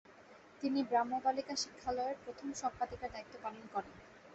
[0.61, 3.93] তিনি ব্রাহ্ম বালিকা শিক্ষালয়ের প্রথম সম্পাদিকার দায়িত্ব পালন করেন।